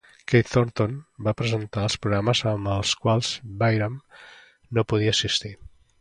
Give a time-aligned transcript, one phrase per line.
[0.31, 0.95] Kate Thornton
[1.27, 3.29] va presentar els programes als quals
[3.63, 4.01] Byram
[4.79, 5.55] no podia assistir.